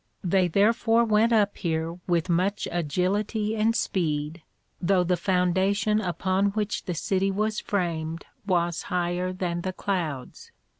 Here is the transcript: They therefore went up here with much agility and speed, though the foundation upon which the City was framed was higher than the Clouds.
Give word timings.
They 0.23 0.47
therefore 0.47 1.05
went 1.05 1.31
up 1.31 1.57
here 1.57 1.99
with 2.07 2.27
much 2.27 2.67
agility 2.71 3.55
and 3.55 3.75
speed, 3.75 4.41
though 4.81 5.03
the 5.03 5.15
foundation 5.15 6.01
upon 6.01 6.47
which 6.53 6.85
the 6.85 6.95
City 6.95 7.29
was 7.29 7.59
framed 7.59 8.25
was 8.43 8.81
higher 8.89 9.31
than 9.31 9.61
the 9.61 9.73
Clouds. 9.73 10.51